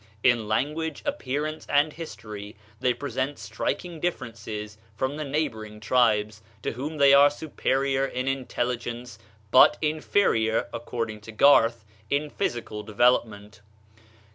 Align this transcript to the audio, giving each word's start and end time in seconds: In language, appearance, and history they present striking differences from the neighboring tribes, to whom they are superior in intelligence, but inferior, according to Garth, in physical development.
In 0.23 0.47
language, 0.47 1.03
appearance, 1.05 1.67
and 1.69 1.93
history 1.93 2.55
they 2.79 2.91
present 2.91 3.37
striking 3.37 3.99
differences 3.99 4.79
from 4.95 5.15
the 5.15 5.23
neighboring 5.23 5.79
tribes, 5.79 6.41
to 6.63 6.71
whom 6.71 6.97
they 6.97 7.13
are 7.13 7.29
superior 7.29 8.07
in 8.07 8.27
intelligence, 8.27 9.19
but 9.51 9.77
inferior, 9.79 10.67
according 10.73 11.21
to 11.21 11.31
Garth, 11.31 11.85
in 12.09 12.31
physical 12.31 12.81
development. 12.81 13.61